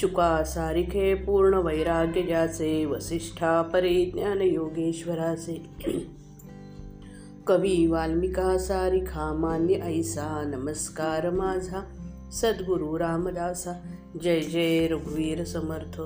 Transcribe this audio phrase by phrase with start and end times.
[0.00, 5.66] शुका सारिखे पूर्ण वैराग्य ज्याचे वसिष्ठा परिज्ञान योगेश्वराचे।
[7.46, 11.84] कवी वाल्मिका सारिखा मान्य ऐसा नमस्कार माझा
[12.32, 13.72] सद्गुरु रामदासा
[14.22, 16.00] जय जय रघुवीर समर्थ।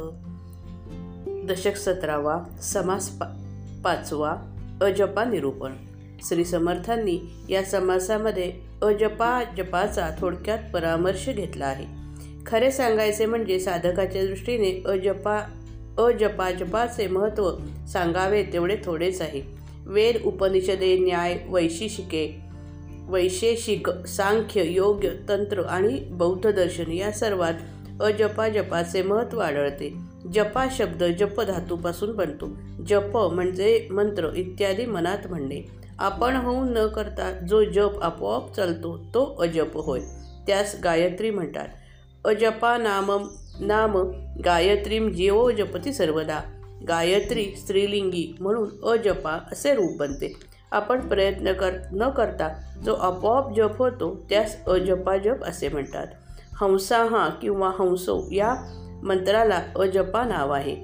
[1.51, 3.27] दशक सतरावा समास पा
[3.85, 4.37] पाचवा
[4.83, 5.73] अजपा निरूपण।
[6.23, 8.53] श्री समर्थांनी या समासामध्ये
[8.83, 12.04] अजपा जपाचा थोडक्यात परामर्श घेतला आहे.
[12.47, 15.37] खरे सांगायचे म्हणजे साधकाच्या दृष्टीने अजपा
[15.99, 17.51] अजपा जपाचे महत्त्व
[17.93, 19.43] सांगावे तेवढे थोडेच आहे.
[19.87, 22.41] वेद उपनिषदे न्याय वैशिषिके
[23.09, 27.55] वैशेषिक सांख्य योग्य तंत्र आणि बौद्ध दर्शन या सर्वात
[28.03, 29.95] अजपा जपाचे महत्त्व आढळते.
[30.35, 32.49] जपा शब्द जप धातूपासून बनतो.
[32.89, 35.71] जप म्हणजे मंत्र इत्यादी मनात म्हणणे.
[35.99, 40.01] आपण होऊन न करता जो जप आपोआप चालतो तो अजप होय.
[40.47, 41.67] त्यास गायत्री म्हणतात.
[42.25, 43.29] अजपा नाम
[43.61, 43.97] नाम
[44.45, 46.41] गायत्रीम म्हणजे जीवो जपती सर्वदा.
[46.89, 50.41] गायत्री स्त्रीलिंगी म्हणून अजपा असे रूप बनते.
[50.71, 56.07] आपण प्रयत्न कर न करता जो आपोआप जप होतो त्यास अजपा जप असे म्हणतात.
[56.53, 58.55] हंसाहा किंवा हंसो या
[59.05, 60.77] मंत्राला अजपा नाव आहे.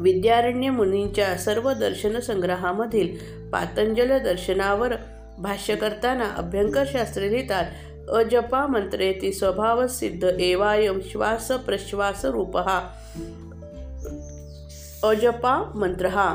[0.00, 3.08] विद्यारण्य मुनींच्या सर्व दर्शन संग्रहामधील
[3.50, 4.94] पातंजल दर्शनावर
[5.38, 7.64] भाष्य करताना अभ्यंकर शास्त्री लिहितात
[8.10, 12.78] अजपा मंत्रे ती स्वभाव सिद्ध एवायम श्वास प्रश्वास रूप हा
[15.04, 16.26] अजपा मंत्र हा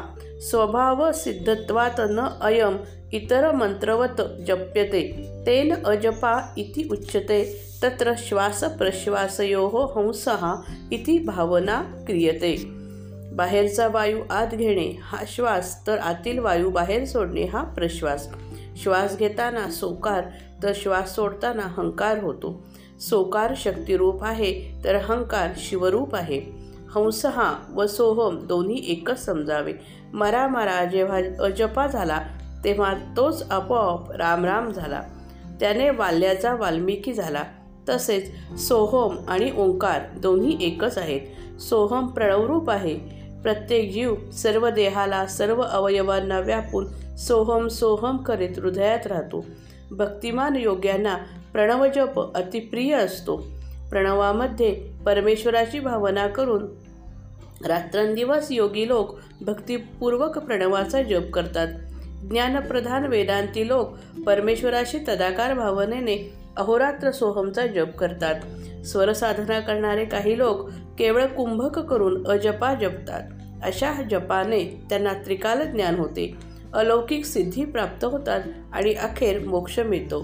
[0.41, 2.77] स्वभाव सिद्धत्वात न अयम
[3.13, 5.01] इतर मंत्रवत जप्यते।
[5.45, 7.43] तेन अजपा इति उच्यते
[7.83, 9.67] तत्र श्वास प्रश्वासयो
[9.97, 10.45] हंसः
[10.93, 12.55] इति भावना क्रियते।
[13.35, 18.29] बाहेरचा वायू आत घेणे हा श्वास तर आतील वायू बाहेर सोडणे हा प्रश्वास।
[18.75, 20.23] श्वास घेताना सोकार
[20.63, 22.67] तर श्वास सोडताना हंकार होतो.
[22.99, 26.41] सोकार शक्तिरूप आहे तर हंकार शिवरूप आहे.
[26.95, 29.73] हंसहा व सोहम दोन्ही एकच समजावे.
[30.13, 32.19] मरा मरा जेव्हा अजपा झाला
[32.63, 35.01] तेव्हा तोच आपोआप रामराम झाला.
[35.59, 37.43] त्याने वाल्याचा वाल्मिकी झाला.
[37.89, 41.21] तसेच सोहम आणि ओंकार दोन्ही एकच आहेत.
[41.61, 43.18] सोहम प्रणवरूप आहे.
[43.43, 49.45] प्रत्येक जीव सर्व देहाला सर्व अवयवांना व्यापून सोहम सोहम करीत हृदयात राहतो.
[49.91, 51.15] भक्तिमान योग्यांना
[51.53, 53.37] प्रणवजप अतिप्रिय असतो.
[53.89, 56.65] प्रणवामध्ये परमेश्वराची भावना करून
[57.67, 61.67] रात्रंदिवस योगी लोक भक्तिपूर्वक प्रणवाचा जप करतात.
[62.31, 63.93] ज्ञानप्रधान वेदांती लोक
[64.25, 68.35] परमेश्वराशी तदाकार भावनेने अहोरात्र सोहमचा जप करतात.
[68.85, 73.21] स्वरसाधना करणारे काही लोक केवळ कुंभक करून अजपा जपतात.
[73.63, 76.35] अशा जपाने त्यांना त्रिकाल ज्ञान होते.
[76.73, 78.41] अलौकिक सिद्धी प्राप्त होतात
[78.73, 80.21] आणि अखेर मोक्ष मिळतो.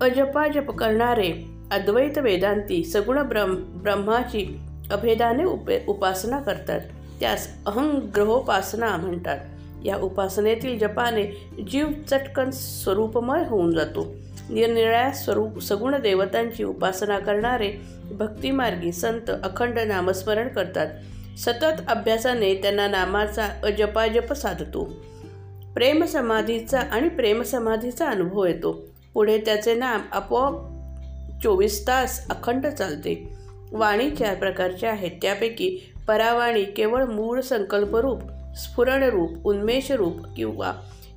[0.00, 1.32] अजपा जप करणारे
[1.72, 4.60] अद्वैत वेदांती सगुण ब्रह्म ब्रह्माची
[4.92, 6.80] अभेदाने उपे उपासना करतात.
[7.20, 9.38] त्यास अहंग्रहोपासना म्हणतात.
[9.84, 14.14] या उपासनेतील जपाने जीव चटकन स्वरूपमय होऊन जातो.
[14.50, 17.72] निरनिराळ्या स्वरूप सगुण देवतांची उपासना करणारे
[18.10, 20.86] भक्तिमार्गी संत अखंड नामस्मरण करतात.
[21.38, 24.84] सतत अभ्यासाने त्यांना नामाचा अजपाजप साधतो.
[25.74, 28.86] प्रेमसमाधीचा आणि प्रेमसमाधीचा अनुभव येतो.
[29.14, 30.54] पुढे त्याचे नाम आपोआप
[31.42, 33.34] चोवीस तास अखंड चालते.
[33.72, 35.10] वाणी चार प्रकारच्या आहेत.
[35.22, 38.22] त्यापैकी परावाणी केवळ मूळ संकल्परूप
[38.56, 40.72] स्फुरणरूप उन्मेषरूप किंवा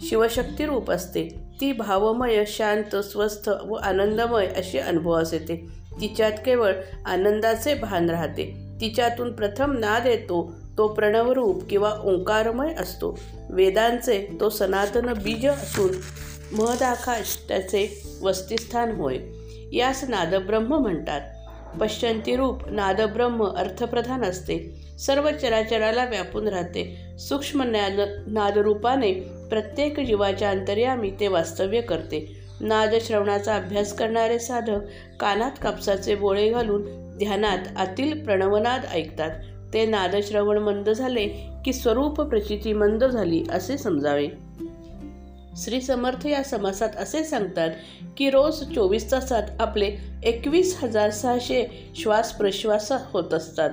[0.10, 1.30] शिवशक्तीरूप असते.
[1.62, 5.68] ती भावमय शांत स्वस्थ व आनंदमय असे अनुभवास येते.
[6.02, 6.74] तिच्यात केवळ
[7.06, 8.68] आनंदाचे भान राहते.
[8.82, 13.20] तिच्यातून प्रथम नाद येतो तो प्रणवरूप किंवा ओंकारमय असतो.
[13.50, 15.92] वेदांचे तो सनातन बीज असून
[16.56, 19.18] महदाकाश त्याचे वस्तिस्थान होय.
[19.72, 21.22] यास नादब्रह्म म्हणतात.
[21.82, 24.88] पश्चंतीरूप नादब्रह्म अर्थप्रधान असते.
[25.00, 26.98] सर्व चराचराला व्यापून राहते.
[27.20, 29.12] सूक्ष्म नाद नादरूपाने
[29.50, 32.38] प्रत्येक जीवाच्या अंतर्यामी ते वास्तव्य करते.
[32.62, 34.80] नादश्रवणाचा अभ्यास करणारे साधक
[35.20, 36.82] कानात कापसाचे बोळे घालून
[37.18, 39.32] ध्यानात आतील प्रणवनाद ऐकतात.
[39.74, 41.28] ते नादश्रवण मंद झाले
[41.66, 44.28] की स्वरूप प्रचिती मंद झाली असे समजावे.
[45.58, 47.70] श्री समर्थ या समासात असे सांगतात
[48.18, 49.92] की रोज चोवीस तासात आपले
[50.24, 53.70] एकवीस हजार सहाशे श्वास प्रश्वास होत असतात.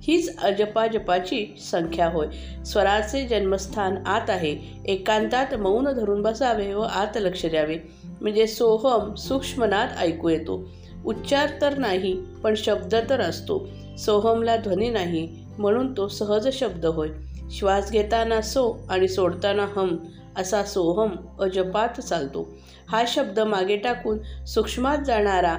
[0.00, 2.26] हीच अजपाजपाची संख्या होय.
[2.64, 4.56] स्वराचे जन्मस्थान आत आहे.
[4.88, 7.76] एकांतात मौन धरून बसावे व आत लक्ष द्यावे.
[8.20, 10.70] म्हणजे सोहम सूक्ष्मनाद ऐकू येतो.
[11.04, 13.68] उच्चार तर नाही पण शब्द तर असतो.
[13.98, 17.08] सोहमला ध्वनी नाही म्हणून तो सहज शब्द होय.
[17.50, 19.96] श्वास घेताना सो आणि सोडताना हम
[20.38, 22.48] असा सोहम अजपात चालतो.
[22.88, 25.56] हा शब्द मागे टाकून सूक्ष्मात जाणारा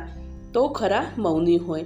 [0.55, 1.81] तो खरा मौनी होय.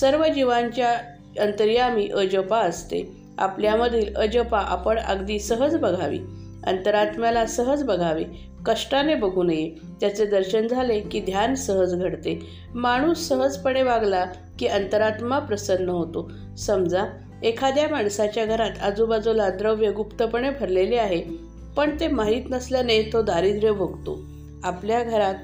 [0.00, 0.92] सर्व जीवांच्या
[1.40, 3.16] अंतर्यामी अजपा असते.
[3.38, 6.18] आपल्यामधील अजपा आपण अगदी सहज बघावी.
[6.66, 8.24] अंतरात्म्याला सहज बघावे.
[8.66, 9.70] कष्टाने बघू नये.
[10.00, 12.46] त्याचे दर्शन झाले की ध्यान सहज घडते.
[12.74, 14.24] माणूस सहजपणे वागला
[14.58, 16.30] की अंतरात्मा प्रसन्न होतो.
[16.58, 17.04] समजा
[17.42, 21.47] एखाद्या माणसाच्या घरात आजूबाजूला द्रव्य गुप्तपणे भरलेले आहे.
[21.78, 24.20] पण ते माहीत नसल्याने तो दारिद्र्य भोगतो.
[24.64, 25.34] आपल्या घरात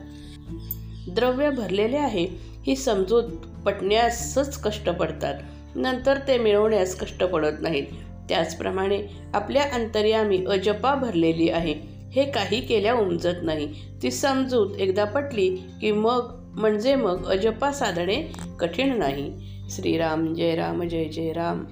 [1.09, 2.27] द्रव्य भरलेले आहे
[2.67, 3.25] ही समजूत
[3.67, 5.35] पटण्यासच कष्ट पडतात.
[5.75, 7.83] नंतर ते मिळवण्यास कष्ट पडत नाहीत.
[8.29, 9.03] त्याचप्रमाणे
[9.35, 11.75] आपल्या अंतर्यामी अजपा भरलेली आहे.
[12.13, 13.69] हे काही केल्या उमजत नाही.
[14.03, 19.33] ती समजूत एकदा पटली की मग म्हणजे मग अजपा साधणे कठीण नाही.
[19.71, 21.65] श्रीराम जय राम जय जय राम.